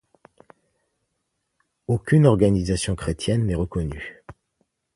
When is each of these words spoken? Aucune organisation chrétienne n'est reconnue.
Aucune 1.85 2.25
organisation 2.25 2.95
chrétienne 2.95 3.45
n'est 3.45 3.53
reconnue. 3.53 4.23